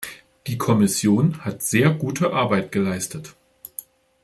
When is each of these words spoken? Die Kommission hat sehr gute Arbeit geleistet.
Die 0.47 0.57
Kommission 0.57 1.45
hat 1.45 1.61
sehr 1.61 1.91
gute 1.91 2.33
Arbeit 2.33 2.71
geleistet. 2.71 3.35